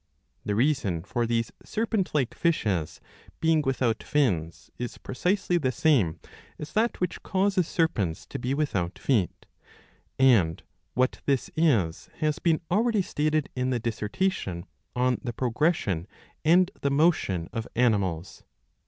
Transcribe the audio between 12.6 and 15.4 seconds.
already stated in the dissertation on the